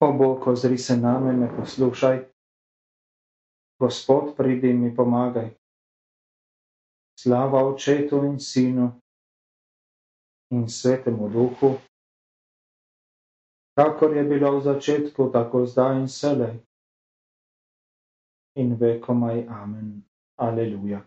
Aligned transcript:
O 0.00 0.12
Bog, 0.12 0.46
ozri 0.46 0.78
se 0.78 0.96
name, 0.96 1.32
me 1.32 1.56
poslušaj. 1.56 2.24
Gospod, 3.80 4.36
pridi 4.36 4.72
mi 4.72 4.96
pomagaj. 4.96 5.50
Slava 7.20 7.64
očetu 7.66 8.24
in 8.24 8.38
sinu 8.40 9.00
in 10.50 10.68
svetemu 10.68 11.28
duhu, 11.28 11.74
kakor 13.74 14.16
je 14.16 14.24
bilo 14.24 14.58
v 14.58 14.62
začetku, 14.62 15.30
tako 15.32 15.66
zdaj 15.66 15.98
in 16.00 16.08
selej. 16.08 16.54
In 18.56 18.76
vekomaj 18.80 19.46
amen. 19.48 20.02
Aleluja. 20.38 21.02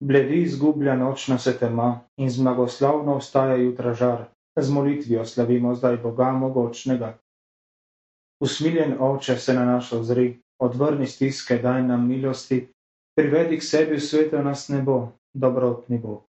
Bledi 0.00 0.42
izgublja 0.42 0.96
nočna 0.96 1.38
se 1.38 1.58
tema 1.58 2.00
in 2.16 2.30
zmagoslavno 2.30 3.18
vstaja 3.18 3.56
jutra 3.56 3.94
žar 3.94 4.37
z 4.62 4.70
molitvijo 4.70 5.24
slavimo 5.24 5.74
zdaj 5.74 5.96
Boga 5.96 6.32
mogočnega. 6.32 7.18
Usmiljen 8.40 8.96
oče 9.00 9.36
se 9.36 9.54
na 9.54 9.64
naš 9.64 9.92
ozri, 9.92 10.42
odvrni 10.58 11.06
stiske, 11.06 11.58
daj 11.58 11.82
nam 11.82 12.08
milosti, 12.08 12.68
privedi 13.16 13.58
k 13.58 13.62
sebi 13.62 13.96
v 13.96 14.00
svetu 14.00 14.42
nas 14.42 14.68
ne 14.68 14.82
bo, 14.82 15.12
dobrotni 15.34 15.98
Bog. 15.98 16.24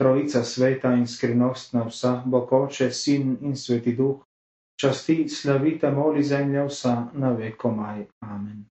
Trojica 0.00 0.44
sveta 0.44 0.94
in 0.96 1.06
skrivnostna 1.06 1.84
vsa, 1.88 2.22
Bog 2.26 2.52
oče, 2.52 2.90
sin 2.90 3.36
in 3.40 3.56
sveti 3.56 3.92
duh, 3.96 4.24
časti, 4.80 5.28
slavite, 5.28 5.90
moli 5.90 6.22
zemlja 6.22 6.64
vsa, 6.64 7.10
na 7.12 7.32
veko 7.32 7.70
maj. 7.70 8.06
Amen. 8.20 8.64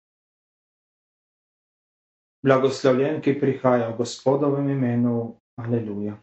Blagoslovljen, 2.45 3.21
ki 3.21 3.41
prihaja 3.41 3.91
v 3.91 3.99
gospodovem 3.99 4.71
imenu. 4.71 5.37
Aleluja. 5.59 6.15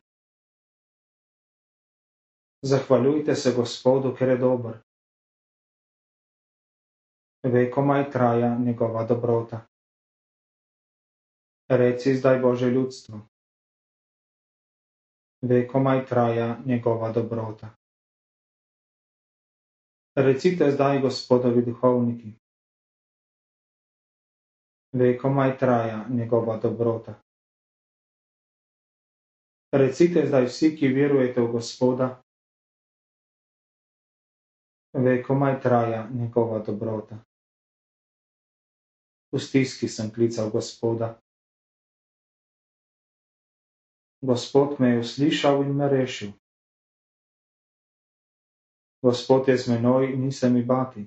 Zahvaljujte 2.66 3.36
se 3.36 3.52
Gospodu, 3.52 4.16
ker 4.16 4.30
je 4.30 4.38
dober. 4.38 4.78
Vekomaj 7.46 8.12
traja 8.12 8.58
njegova 8.58 9.04
dobrota. 9.04 9.60
Reci 11.70 12.16
zdaj 12.16 12.40
Bože 12.40 12.70
ljudstvo. 12.70 13.20
Vekomaj 15.44 16.06
traja 16.06 16.58
njegova 16.66 17.12
dobrota. 17.12 17.70
Recite 20.18 20.72
zdaj 20.72 21.02
Gospodovi 21.02 21.62
duhovniki. 21.62 22.34
Vekomaj 24.94 25.58
traja 25.58 26.08
njegova 26.10 26.58
dobrota. 26.58 27.14
Recite 29.72 30.28
zdaj 30.28 30.46
vsi, 30.46 30.78
ki 30.78 30.88
verujete 30.88 31.42
v 31.42 31.52
Gospoda, 31.52 32.25
vekomaj 34.96 35.62
traja 35.62 36.10
njegova 36.10 36.60
dobrota. 36.60 37.18
V 39.32 39.40
stiski 39.40 39.88
sem 39.88 40.12
klical 40.12 40.50
Gospoda. 40.50 41.20
Gospod 44.22 44.80
me 44.80 44.90
je 44.90 45.00
uslišal 45.00 45.64
in 45.64 45.76
me 45.76 45.90
rešil. 45.90 46.32
Gospod 49.04 49.48
je 49.48 49.58
z 49.58 49.68
menoj 49.68 50.08
nisem 50.18 50.54
mi 50.54 50.64
bati. 50.64 51.06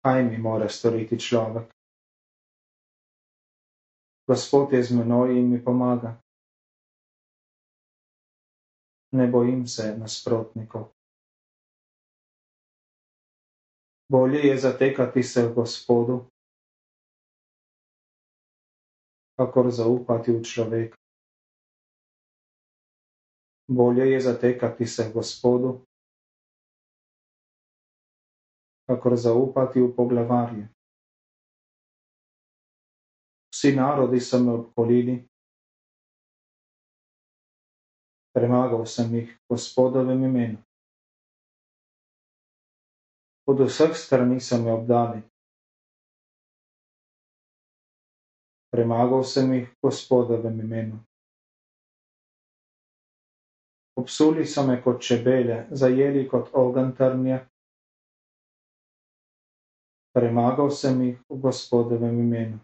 Kaj 0.00 0.22
mi 0.22 0.38
more 0.38 0.68
storiti 0.68 1.20
človek? 1.20 1.74
Gospod 4.28 4.72
je 4.72 4.82
z 4.82 4.90
menoj 4.92 5.36
in 5.36 5.50
mi 5.50 5.64
pomaga 5.64 6.23
ne 9.14 9.26
bojim 9.26 9.66
se 9.66 9.96
nasprotnikov. 9.98 10.90
Bolje 14.10 14.40
je 14.40 14.58
zatekati 14.58 15.22
se 15.22 15.46
v 15.48 15.54
Gospodu, 15.54 16.26
kakor 19.38 19.70
zaupati 19.70 20.32
v 20.32 20.42
človeka. 20.42 20.96
Bolje 23.70 24.06
je 24.06 24.20
zatekati 24.20 24.86
se 24.86 25.08
v 25.08 25.12
Gospodu, 25.12 25.70
kakor 28.86 29.16
zaupati 29.16 29.80
v 29.80 29.94
poglavarje. 29.96 30.68
Vsi 33.54 33.76
narodi 33.76 34.20
so 34.20 34.38
me 34.38 34.52
obkolili, 34.52 35.14
premagal 38.34 38.82
sem 38.86 39.14
jih 39.14 39.30
v 39.30 39.54
gospodovem 39.54 40.24
imenu. 40.24 40.58
Od 43.46 43.60
vseh 43.60 43.94
strani 43.96 44.40
so 44.40 44.58
me 44.58 44.72
obdali. 44.72 45.22
Premagal 48.74 49.22
sem 49.24 49.52
jih 49.52 49.68
v 49.70 49.74
gospodovem 49.82 50.60
imenu. 50.60 50.98
Obsuli 53.94 54.42
so 54.46 54.66
me 54.66 54.82
kot 54.82 54.98
čebele, 54.98 55.66
zajeli 55.70 56.26
kot 56.28 56.50
ogen 56.52 56.90
trnje. 56.98 57.38
Premagal 60.10 60.70
sem 60.70 60.98
jih 61.02 61.18
v 61.30 61.38
gospodovem 61.38 62.18
imenu. 62.18 62.58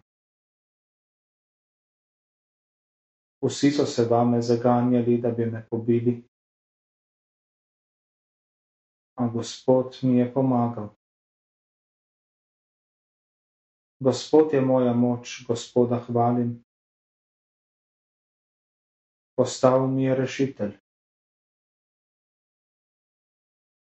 Vsi 3.42 3.70
so 3.70 3.86
se 3.86 4.04
vame 4.04 4.42
zaganjali, 4.42 5.18
da 5.18 5.30
bi 5.30 5.46
me 5.46 5.66
pobili. 5.70 6.24
A 9.16 9.28
Gospod 9.28 9.98
mi 10.02 10.18
je 10.18 10.32
pomagal. 10.34 10.88
Gospod 14.00 14.52
je 14.52 14.60
moja 14.60 14.92
moč, 14.92 15.44
Gospoda 15.48 15.98
hvalim. 15.98 16.64
Postal 19.36 19.88
mi 19.88 20.04
je 20.04 20.14
rešitelj. 20.14 20.72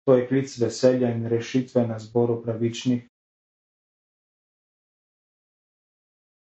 To 0.05 0.13
je 0.13 0.27
klic 0.27 0.57
veselja 0.57 1.09
in 1.09 1.25
rešitve 1.27 1.87
na 1.87 1.99
zboru 1.99 2.41
pravičnih. 2.43 3.14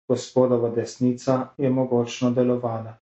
Gospodova 0.09 0.69
desnica 0.71 1.55
je 1.59 1.71
mogočno 1.71 2.31
delovala. 2.31 2.97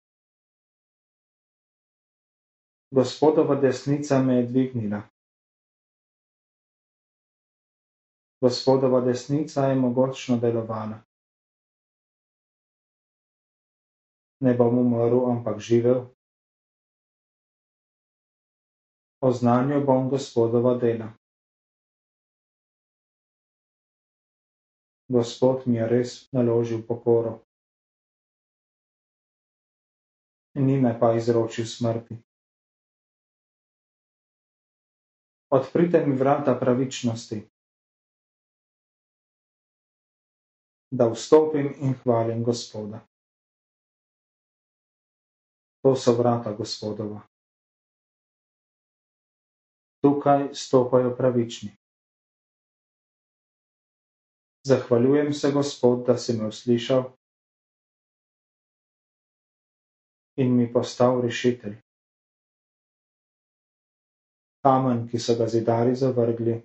Gospodova 2.91 3.55
desnica 3.57 4.19
me 4.19 4.35
je 4.35 4.47
dvignila. 4.47 5.03
Gospodova 8.41 9.01
desnica 9.01 9.67
je 9.67 9.75
mogočno 9.77 10.37
delovala. 10.39 10.99
Ne 14.41 14.55
bom 14.55 14.79
umrl, 14.79 15.31
ampak 15.31 15.59
živel. 15.61 16.05
Oznanil 19.23 19.85
bom 19.85 20.09
gospodova 20.09 20.75
dela. 20.75 21.20
Gospod 25.11 25.67
mi 25.67 25.77
je 25.77 25.87
res 25.89 26.11
naložil 26.31 26.83
pokoro. 26.87 27.41
Ni 30.55 30.79
me 30.79 30.95
pa 30.95 31.15
izročil 31.15 31.67
smrti. 31.67 32.15
Odprite 35.51 36.07
mi 36.07 36.15
vrata 36.15 36.55
pravičnosti, 36.55 37.41
da 40.91 41.09
vstopim 41.09 41.75
in 41.81 41.95
hvalim 41.95 42.45
Gospoda. 42.45 43.03
To 45.83 45.97
so 45.97 46.15
vrata 46.15 46.53
Gospodova. 46.53 47.21
Tukaj 50.01 50.55
stopajo 50.55 51.17
pravični. 51.17 51.80
Zahvaljujem 54.63 55.33
se, 55.33 55.51
Gospod, 55.53 56.07
da 56.07 56.17
si 56.17 56.33
me 56.33 56.47
uslišal 56.47 57.05
in 60.37 60.57
mi 60.57 60.73
postal 60.73 61.21
rešitelj. 61.21 61.77
Kamen, 64.61 65.09
ki 65.09 65.19
so 65.19 65.35
ga 65.35 65.47
zidari 65.49 65.95
zavrgli, 65.97 66.59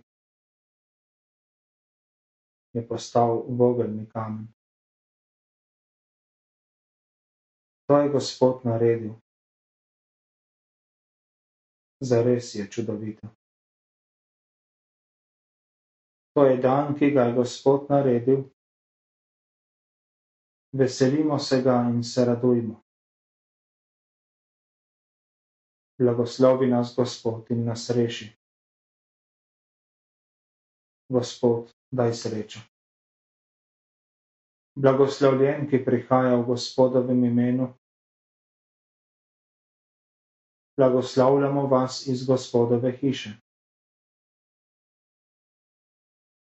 je 2.73 2.87
postal 2.87 3.43
vogelni 3.49 4.09
kamen. 4.09 4.47
To 7.87 7.97
je 7.97 8.09
Gospod 8.09 8.65
naredil. 8.65 9.13
Zares 12.01 12.55
je 12.55 12.67
čudovito. 12.67 13.27
To 16.35 16.45
je 16.45 16.57
dan, 16.57 16.95
ki 16.95 17.11
ga 17.11 17.21
je 17.23 17.33
Gospod 17.33 17.89
naredil. 17.89 18.43
Veselimo 20.73 21.39
se 21.39 21.61
ga 21.61 21.87
in 21.89 22.03
se 22.03 22.25
radujmo. 22.25 22.81
Blagoslovi 25.99 26.67
nas 26.67 26.95
Gospod 26.95 27.51
in 27.51 27.63
nas 27.65 27.89
reši. 27.89 28.27
Gospod, 31.09 31.71
daj 31.91 32.13
srečo. 32.13 32.59
Blagoslovljen, 34.75 35.69
ki 35.69 35.85
prihaja 35.85 36.35
v 36.35 36.43
Gospodovem 36.45 37.23
imenu. 37.23 37.69
Blagoslavljamo 40.77 41.67
vas 41.67 42.07
iz 42.07 42.27
Gospodove 42.27 42.91
hiše. 42.91 43.44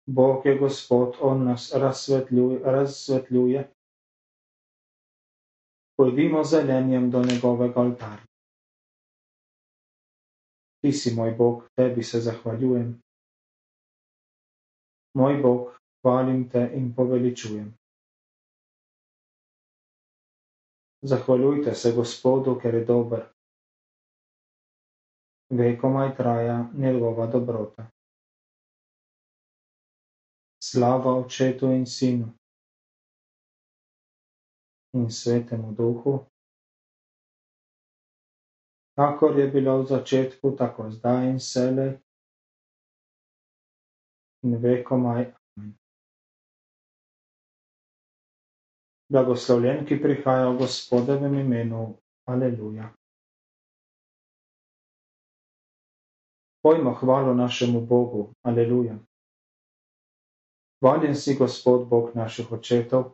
Bog 0.07 0.47
je 0.47 0.59
Gospod, 0.59 1.17
On 1.21 1.45
nas 1.45 1.73
razsvetljuje, 1.75 2.59
razsvetljuje. 2.65 3.73
Pojdimo 5.97 6.45
zelenjem 6.45 7.11
do 7.11 7.23
njegovega 7.23 7.81
oltarja. 7.81 8.27
Ti 10.81 10.93
si 10.93 11.15
moj 11.15 11.31
Bog, 11.39 11.69
tebi 11.77 12.03
se 12.03 12.21
zahvaljujem. 12.21 13.03
Moj 15.15 15.37
Bog, 15.43 15.79
hvalim 16.03 16.49
te 16.51 16.71
in 16.75 16.95
poveličujem. 16.97 17.75
Zahvaljujte 21.03 21.75
se 21.75 21.93
Gospodu, 21.97 22.59
ker 22.63 22.75
je 22.75 22.85
dober. 22.85 23.23
Vekomaj 25.51 26.17
traja 26.17 26.71
njegova 26.75 27.27
dobrota. 27.27 27.87
Slava 30.63 31.19
Očetu 31.19 31.67
in 31.75 31.87
Sinu 31.87 32.31
in 34.95 35.11
Svetemu 35.11 35.73
Duhu, 35.75 36.27
kakor 38.95 39.39
je 39.39 39.51
bilo 39.51 39.83
v 39.83 39.87
začetku, 39.87 40.55
tako 40.55 40.91
zdaj 40.91 41.35
in 41.35 41.41
selej 41.41 41.99
in 44.47 44.57
vekomaj. 44.63 45.35
Amen. 45.57 45.75
Blagoslovljen, 49.11 49.87
ki 49.87 49.99
prihaja 50.03 50.51
v 50.53 50.63
Gospodovem 50.63 51.41
imenu. 51.43 51.99
Aleluja. 52.29 52.93
Pojmo 56.63 56.95
hvalo 56.95 57.35
našemu 57.35 57.81
Bogu. 57.83 58.31
Aleluja. 58.47 58.95
Hvaljen 60.83 61.15
si 61.15 61.37
Gospod 61.39 61.89
Bog 61.89 62.11
naših 62.15 62.53
očetov, 62.53 63.13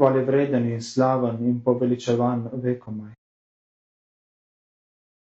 hvale 0.00 0.22
vreden 0.24 0.64
in 0.72 0.80
slaven 0.80 1.42
in 1.44 1.58
poveličevan 1.64 2.46
vekomaj. 2.64 3.12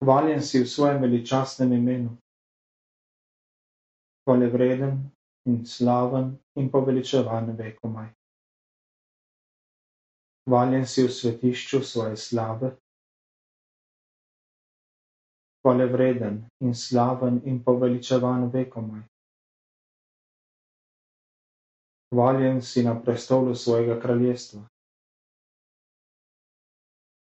Hvaljen 0.01 0.42
si 0.42 0.63
v 0.63 0.69
svojem 0.69 1.01
veličastnem 1.06 1.74
imenu, 1.77 2.15
hvale 4.25 4.50
vreden 4.50 4.98
in 5.45 5.62
slaven 5.65 6.33
in 6.57 6.71
poveličevan 6.74 7.53
vekomaj. 7.57 8.09
Hvaljen 10.50 10.89
si 10.89 11.06
v 11.06 11.13
svetišču 11.13 11.83
svoje 11.86 12.18
slave, 12.18 12.74
hvale 15.62 15.86
vreden 15.94 16.42
in 16.65 16.74
slaven 16.74 17.42
in 17.45 17.62
poveličevan 17.63 18.50
vekomaj. 18.50 19.06
Hvaljen 22.11 22.61
si 22.61 22.83
na 22.83 23.01
prestolu 23.01 23.55
svojega 23.55 23.99
kraljestva. 24.01 24.61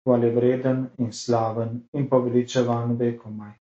Hvale 0.07 0.31
vreden 0.33 0.87
in 0.99 1.13
slaven 1.13 1.83
in 1.93 2.09
poveličevan 2.09 2.97
vekomaj. 2.97 3.53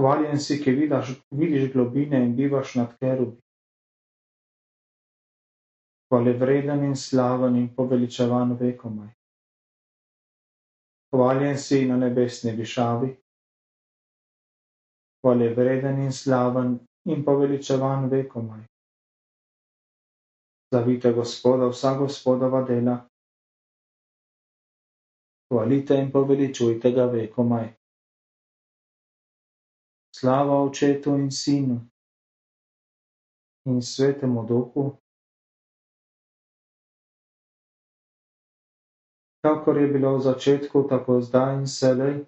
Hvaljen 0.00 0.40
si, 0.40 0.58
ki 0.60 0.70
vidiš, 0.70 1.14
vidiš 1.30 1.72
globine 1.72 2.20
in 2.24 2.36
bivaš 2.36 2.74
nad 2.74 2.92
kerubi. 2.98 3.40
Hvale 6.12 6.36
vreden 6.36 6.84
in 6.84 6.96
slaven 6.96 7.56
in 7.56 7.70
poveličevan 7.76 8.52
vekomaj. 8.60 9.08
Hvaljen 11.14 11.58
si 11.58 11.86
na 11.88 11.96
nebesni 11.96 12.52
višavi. 12.52 13.16
Hvale 15.24 15.50
vreden 15.56 16.04
in 16.04 16.12
slaven 16.12 16.78
in 17.08 17.24
poveličevan 17.24 18.10
vekomaj. 18.10 18.73
Slavite 20.74 21.12
Gospoda, 21.12 21.68
vsa 21.70 21.94
Gospodova 21.94 22.62
dela. 22.62 23.08
Hvalite 25.46 25.94
in 25.94 26.10
poveličujte 26.10 26.90
ga 26.90 27.04
vekomaj. 27.06 27.68
Slava 30.16 30.56
Očetu 30.62 31.14
in 31.14 31.30
Sinu 31.30 31.78
in 33.70 33.78
Svetemu 33.82 34.42
Duhu, 34.46 34.98
kakor 39.46 39.78
je 39.78 39.86
bilo 39.86 40.16
v 40.18 40.26
začetku, 40.26 40.82
tako 40.90 41.20
zdaj 41.20 41.54
in 41.54 41.66
selej 41.70 42.26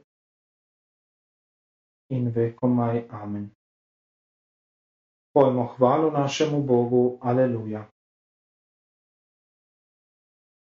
in 2.15 2.31
vekomaj. 2.31 3.11
Amen. 3.11 3.51
Pojmo 5.35 5.67
hvalo 5.75 6.15
našemu 6.15 6.63
Bogu. 6.63 7.19
Aleluja. 7.21 7.96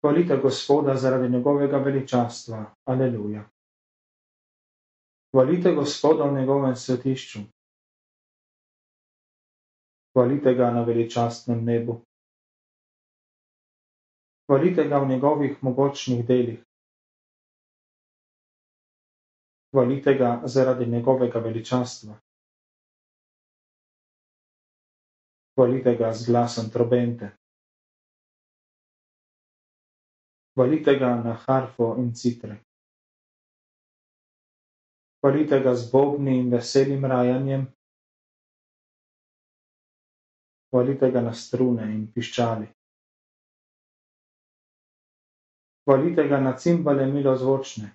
Hvalite 0.04 0.38
Gospoda 0.38 0.96
zaradi 0.96 1.30
njegovega 1.30 1.78
veličastva. 1.78 2.58
Aleluja. 2.86 3.44
Hvalite 5.32 5.72
Gospoda 5.72 6.24
v 6.24 6.34
njegovem 6.40 6.76
svetišču. 6.76 7.40
Hvalite 10.14 10.54
ga 10.54 10.72
na 10.72 10.82
veličastnem 10.84 11.64
nebu. 11.66 12.02
Hvalite 14.48 14.84
ga 14.84 15.00
v 15.00 15.08
njegovih 15.08 15.64
mogočnih 15.64 16.26
delih. 16.28 16.60
Hvalite 19.72 20.14
ga 20.14 20.42
zaradi 20.46 20.86
njegovega 20.86 21.40
veličastva. 21.40 22.20
Hvalite 25.56 25.96
ga 25.96 26.14
z 26.14 26.28
glasom 26.28 26.70
trobente. 26.70 27.32
Hvalite 30.56 30.96
ga 31.00 31.16
na 31.24 31.34
harfo 31.34 31.96
in 31.98 32.14
citre. 32.14 32.56
Hvalite 35.22 35.60
ga 35.64 35.74
z 35.76 35.92
bobni 35.92 36.38
in 36.40 36.52
veselim 36.52 37.06
rajanjem. 37.06 37.66
Hvalite 40.72 41.10
ga 41.12 41.22
na 41.22 41.34
strune 41.34 41.88
in 41.96 42.06
piščali. 42.14 42.68
Hvalite 45.86 46.28
ga 46.30 46.40
na 46.40 46.54
cimbale 46.58 47.06
milozvočne. 47.06 47.90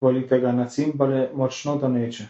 Hvalite 0.00 0.38
ga 0.40 0.52
na 0.52 0.68
cimbale 0.68 1.30
močno 1.34 1.76
doneče. 1.78 2.28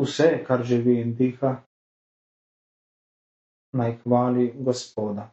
Vse, 0.00 0.44
kar 0.46 0.62
živi 0.64 1.00
in 1.00 1.14
diha, 1.18 1.67
naj 3.78 3.96
hvali 4.02 4.52
Gospoda. 4.58 5.30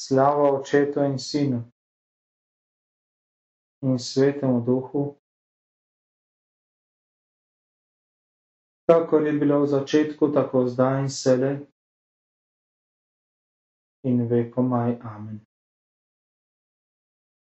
Slava 0.00 0.50
Očetu 0.58 1.04
in 1.04 1.18
Sinu 1.18 1.62
in 3.82 3.98
Svetemu 3.98 4.60
Duhu, 4.66 5.16
kakor 8.88 9.26
je 9.26 9.32
bilo 9.32 9.60
v 9.62 9.66
začetku, 9.66 10.32
tako 10.32 10.66
zdaj 10.68 11.00
in 11.00 11.10
sele 11.10 11.50
in 14.04 14.28
vekomaj. 14.28 14.98
Amen. 15.02 15.40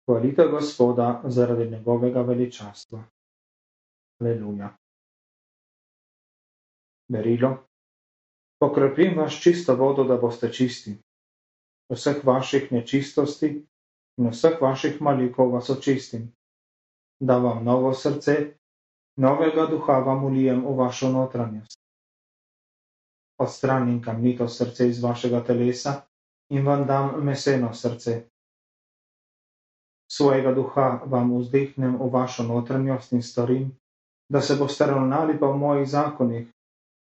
Hvalite 0.08 0.48
Gospoda 0.50 1.22
zaradi 1.24 1.70
njegovega 1.70 2.20
veličastva. 2.20 3.04
Aleluja. 4.20 4.76
Berilo. 7.08 7.67
Pokrepim 8.58 9.18
vas 9.18 9.32
čisto 9.32 9.76
vodo, 9.76 10.04
da 10.04 10.16
boste 10.16 10.52
čisti. 10.52 10.96
Vseh 11.88 12.24
vaših 12.24 12.72
nečistosti 12.72 13.48
in 14.18 14.30
vseh 14.30 14.58
vaših 14.60 15.00
malikov 15.02 15.52
vas 15.52 15.70
očistim. 15.70 16.32
Da 17.20 17.38
vam 17.38 17.64
novo 17.64 17.94
srce, 17.94 18.54
novega 19.16 19.66
duha 19.66 19.98
vam 19.98 20.24
ulijem 20.24 20.64
v 20.66 20.74
vašo 20.76 21.12
notranjost. 21.12 21.78
Odstranim 23.38 24.02
kamnito 24.02 24.48
srce 24.48 24.88
iz 24.88 25.02
vašega 25.02 25.44
telesa 25.44 26.02
in 26.50 26.66
vam 26.66 26.86
dam 26.86 27.24
meseno 27.24 27.74
srce. 27.74 28.26
Svojega 30.10 30.52
duha 30.52 31.02
vam 31.06 31.30
vzdihnem 31.38 31.96
v 32.00 32.10
vašo 32.10 32.42
notranjost 32.42 33.12
in 33.12 33.22
storim, 33.22 33.70
da 34.28 34.40
se 34.40 34.56
boste 34.56 34.86
ravnali 34.86 35.38
po 35.38 35.52
mojih 35.52 35.88
zakonih, 35.88 36.48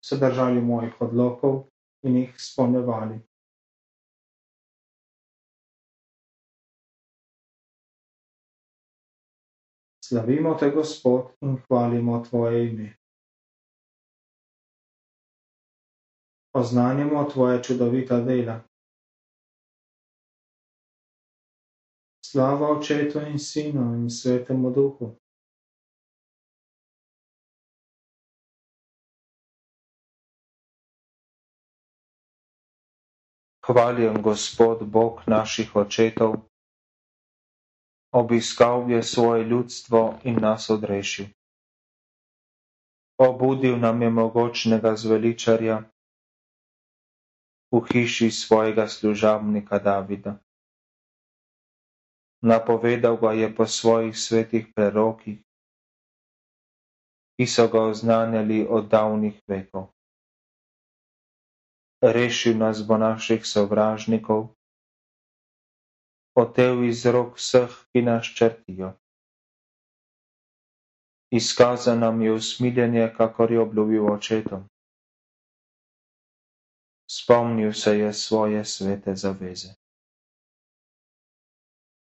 se 0.05 0.17
držali 0.17 0.61
mojih 0.61 1.01
odlokov 1.01 1.65
in 2.03 2.17
jih 2.17 2.35
izpolnjevali. 2.37 3.21
Slavimo 10.05 10.55
te, 10.55 10.71
Gospod, 10.71 11.37
in 11.41 11.57
hvalimo 11.67 12.25
Tvoje 12.29 12.71
ime. 12.71 12.97
Oznanimo 16.55 17.25
Tvoje 17.33 17.63
čudovita 17.63 18.21
dela. 18.21 18.61
Slava 22.27 22.79
Očetu 22.79 23.21
in 23.21 23.39
Sinu 23.39 23.95
in 23.95 24.11
Svetemu 24.11 24.71
Duhu 24.71 25.20
Hvaljen 33.71 34.23
Gospod 34.23 34.83
Bog 34.83 35.23
naših 35.27 35.77
očetov, 35.77 36.35
obiskal 38.11 38.91
je 38.91 39.03
svoje 39.03 39.45
ljudstvo 39.45 40.19
in 40.25 40.43
nas 40.43 40.71
odrešil. 40.71 41.27
Obudil 43.19 43.79
nam 43.79 44.03
je 44.03 44.11
mogočnega 44.11 44.97
zveličarja 44.97 45.87
v 47.71 47.81
hiši 47.93 48.31
svojega 48.31 48.89
služabnika 48.89 49.79
Davida. 49.79 50.35
Napovedal 52.43 53.17
ga 53.23 53.33
je 53.39 53.55
po 53.55 53.67
svojih 53.71 54.19
svetih 54.19 54.67
prerokih, 54.75 55.39
ki 57.39 57.47
so 57.47 57.69
ga 57.71 57.87
oznanjali 57.87 58.67
od 58.67 58.91
davnih 58.91 59.39
vekov. 59.47 59.95
Rešil 62.03 62.57
nas 62.59 62.81
bo 62.87 62.97
naših 62.97 63.47
sovražnikov 63.47 64.49
hotel 66.41 66.85
iz 66.89 67.05
rok 67.07 67.37
vseh, 67.37 67.69
ki 67.93 68.03
nas 68.03 68.25
črtijo. 68.37 68.95
Izkazal 71.31 71.99
nam 71.99 72.23
je 72.23 72.33
usmiljenje, 72.33 73.13
kakor 73.17 73.53
je 73.53 73.61
obljubil 73.61 74.13
očetom. 74.13 74.65
Spomnil 77.11 77.73
se 77.73 77.99
je 77.99 78.13
svoje 78.13 78.65
svete 78.65 79.15
zaveze. 79.17 79.75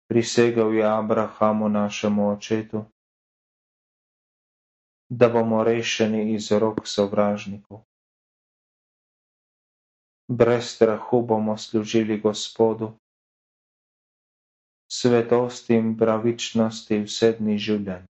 Prisegel 0.07 0.73
je 0.73 0.85
Abrahamu 0.85 1.69
našemu 1.69 2.29
očetu, 2.29 2.85
da 5.09 5.29
bomo 5.29 5.63
rešeni 5.63 6.33
iz 6.33 6.51
rok 6.51 6.87
sovražnikov. 6.87 7.90
Brez 10.31 10.65
strahu 10.69 11.21
bomo 11.21 11.57
služili 11.57 12.19
Gospodu, 12.19 12.93
svetosti 14.87 15.75
in 15.75 15.97
pravičnosti 15.97 16.99
vse 17.03 17.29
dni 17.33 17.57
življenja. 17.57 18.07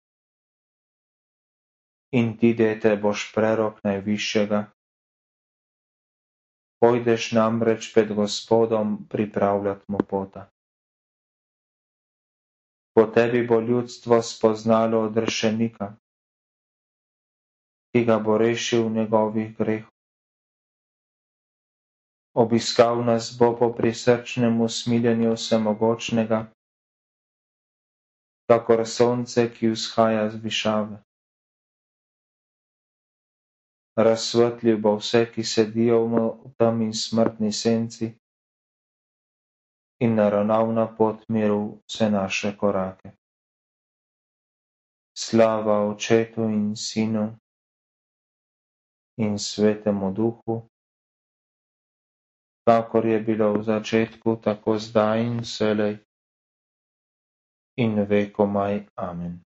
In 2.15 2.37
ti, 2.39 2.53
dete, 2.55 2.93
boš 2.97 3.25
prerok 3.35 3.81
najvišjega. 3.83 4.61
Pojdeš 6.79 7.33
namreč 7.33 7.89
pred 7.95 8.13
Gospodom 8.15 8.93
pripravljati 9.09 9.85
mu 9.89 9.99
pota. 10.05 10.45
Po 12.95 13.07
tebi 13.09 13.43
bo 13.43 13.59
ljudstvo 13.61 14.21
spoznalo 14.23 15.01
odrešenika, 15.09 15.91
ki 17.91 18.05
ga 18.05 18.19
bo 18.19 18.39
rešil 18.39 18.87
njegovih 18.91 19.51
grehov. 19.59 19.94
Obiskal 22.35 23.05
nas 23.05 23.31
bo 23.39 23.55
po 23.59 23.71
prisrčnem 23.73 24.61
usmiljenju 24.61 25.33
vsemogočnega, 25.37 26.41
kakor 28.51 28.83
sonce, 28.87 29.47
ki 29.55 29.71
vzhaja 29.71 30.31
z 30.31 30.43
višave. 30.43 30.99
Razsvetljiv 33.97 34.81
bo 34.83 34.97
vse, 34.99 35.23
ki 35.33 35.47
sedijo 35.47 36.03
v 36.11 36.25
tam 36.59 36.83
in 36.83 36.93
smrtni 36.93 37.53
senci, 37.53 38.11
in 40.03 40.19
naravnal 40.19 40.75
na 40.75 40.91
pot 40.97 41.23
miru 41.29 41.79
vse 41.87 42.11
naše 42.11 42.57
korake. 42.59 43.15
Slava 45.15 45.87
Očetu 45.87 46.51
in 46.51 46.75
Sinu 46.77 47.39
in 49.17 49.39
Svetemu 49.39 50.11
Duhu, 50.11 50.67
kakor 52.65 53.07
je 53.07 53.21
bilo 53.21 53.53
v 53.53 53.63
začetku, 53.63 54.37
tako 54.41 54.79
zdaj 54.79 55.21
in 55.23 55.41
vselej 55.45 55.99
in 57.77 58.01
vekomaj. 58.09 58.87
Amen. 58.97 59.41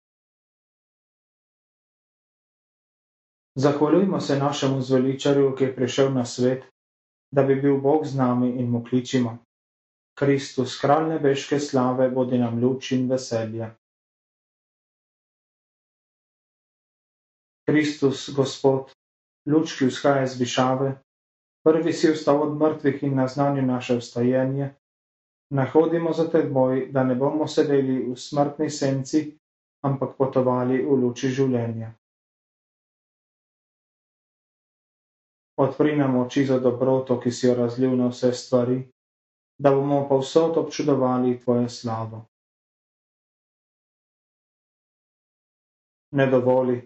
Zahvaljujmo 3.57 4.19
se 4.21 4.37
našemu 4.37 4.81
zveličarju, 4.81 5.55
ki 5.55 5.63
je 5.63 5.75
prišel 5.75 6.13
na 6.13 6.25
svet, 6.25 6.65
da 7.31 7.43
bi 7.43 7.55
bil 7.55 7.81
Bog 7.81 8.05
z 8.05 8.17
nami 8.17 8.49
in 8.49 8.69
mu 8.69 8.83
kličimo. 8.83 9.37
Kristus, 10.19 10.77
kralj 10.81 11.09
nebeške 11.09 11.59
slave, 11.59 12.09
bodi 12.09 12.37
nam 12.37 12.61
luč 12.63 12.91
in 12.91 13.09
veselje. 13.09 13.71
Kristus, 17.69 18.29
Gospod, 18.29 18.93
luč, 19.49 19.73
ki 19.79 19.89
vzhaja 19.89 20.23
iz 20.23 20.37
višave, 20.39 20.93
prvi 21.67 21.93
si 21.93 22.13
vstal 22.15 22.47
od 22.47 22.55
mrtvih 22.55 23.03
in 23.03 23.19
naznanil 23.19 23.65
naše 23.67 23.99
vstajenje, 23.99 24.71
Naj 25.49 25.69
hodimo 25.71 26.13
za 26.13 26.27
teboj, 26.27 26.89
da 26.91 27.03
ne 27.03 27.15
bomo 27.15 27.47
sedeli 27.47 28.11
v 28.11 28.15
smrtni 28.19 28.69
senci, 28.69 29.21
ampak 29.87 30.17
potovali 30.17 30.81
v 30.83 30.97
luči 31.03 31.31
življenja. 31.31 31.93
Odpri 35.57 35.95
nam 35.95 36.17
oči 36.19 36.43
za 36.45 36.59
dobroto, 36.59 37.15
ki 37.19 37.31
si 37.31 37.47
jo 37.47 37.55
razlil 37.55 37.95
na 37.95 38.11
vse 38.11 38.33
stvari, 38.33 38.81
da 39.57 39.71
bomo 39.71 40.03
povsod 40.09 40.57
občudovali 40.57 41.39
tvojo 41.39 41.69
slavo. 41.69 42.25
Ne 46.11 46.27
dovoli, 46.27 46.77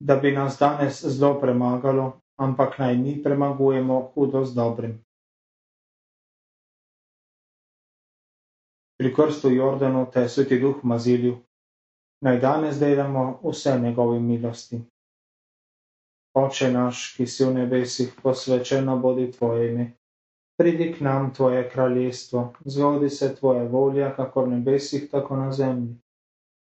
da 0.00 0.16
bi 0.16 0.32
nas 0.32 0.56
danes 0.58 1.04
zlo 1.04 1.36
premagalo, 1.40 2.19
ampak 2.40 2.80
naj 2.80 2.96
mi 2.96 3.20
premagujemo 3.22 4.00
hudo 4.14 4.44
z 4.44 4.54
dobrim. 4.54 4.98
pri 9.00 9.14
krstu 9.14 9.48
Jordanu 9.50 10.10
te 10.12 10.28
sveti 10.28 10.58
duh 10.60 10.82
mazilil, 10.84 11.38
naj 12.20 12.40
danes 12.40 12.76
delamo 12.76 13.40
vse 13.42 13.78
njegove 13.80 14.18
milosti. 14.20 14.80
Oče 16.36 16.68
naš, 16.72 17.14
ki 17.16 17.26
si 17.26 17.44
v 17.44 17.54
nebesih, 17.54 18.12
posvečeno 18.22 18.98
bodi 19.00 19.30
tvoje 19.32 19.70
ime. 19.70 19.86
Pridi 20.60 20.90
k 20.92 21.00
nam 21.00 21.32
tvoje 21.34 21.62
kraljestvo, 21.70 22.42
zgodi 22.64 23.08
se 23.10 23.30
tvoja 23.36 23.64
volja, 23.64 24.12
kako 24.16 24.44
v 24.44 24.50
nebesih, 24.50 25.08
tako 25.10 25.36
na 25.36 25.52
zemlji. 25.52 25.96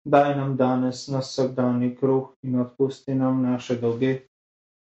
Daj 0.08 0.36
nam 0.36 0.56
danes 0.56 1.08
na 1.12 1.20
vsakdani 1.20 1.92
kruh 1.96 2.32
in 2.42 2.56
odpusti 2.60 3.14
nam 3.14 3.42
naše 3.42 3.76
dolge, 3.76 4.14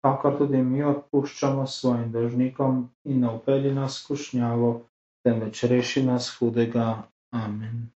kakor 0.02 0.36
tudi 0.38 0.62
mi 0.62 0.82
odpuščamo 0.84 1.66
svojim 1.66 2.12
dolžnikom 2.12 2.82
in 3.04 3.20
ne 3.20 3.32
upeli 3.38 3.74
nas 3.74 4.00
skušnjavo, 4.02 4.72
temveč 5.24 5.64
reši 5.72 6.04
nas 6.06 6.30
hudega. 6.38 6.90
Amen. 7.30 7.88